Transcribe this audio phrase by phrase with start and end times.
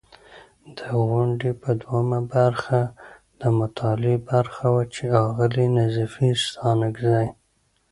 [0.77, 0.79] د
[1.09, 2.79] غونډې په دوهمه برخه،
[3.39, 7.27] د مطالعې برخه وه چې اغلې نظیفې ستانکزۍ